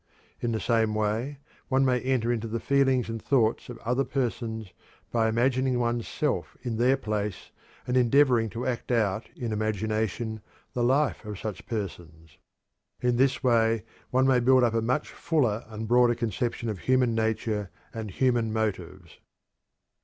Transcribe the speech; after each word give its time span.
In 0.39 0.51
the 0.51 0.59
same 0.59 0.95
way 0.95 1.37
one 1.67 1.85
may 1.85 2.01
enter 2.01 2.31
into 2.31 2.47
the 2.47 2.59
feelings 2.59 3.07
and 3.07 3.21
thoughts 3.21 3.69
of 3.69 3.77
other 3.85 4.03
persons 4.03 4.73
by 5.11 5.29
imagining 5.29 5.77
one's 5.77 6.07
self 6.07 6.57
in 6.63 6.77
their 6.77 6.97
place 6.97 7.51
and 7.85 7.95
endeavoring 7.95 8.49
to 8.49 8.65
act 8.65 8.91
out 8.91 9.29
in 9.35 9.53
imagination 9.53 10.41
the 10.73 10.83
life 10.83 11.23
of 11.23 11.37
such 11.37 11.67
persons. 11.67 12.39
In 12.99 13.17
this 13.17 13.43
way 13.43 13.83
one 14.09 14.25
may 14.25 14.39
build 14.39 14.63
up 14.63 14.73
a 14.73 14.81
much 14.81 15.07
fuller 15.09 15.63
and 15.67 15.87
broader 15.87 16.15
conception 16.15 16.67
of 16.67 16.79
human 16.79 17.13
nature 17.13 17.69
and 17.93 18.09
human 18.09 18.51
motives. 18.51 19.19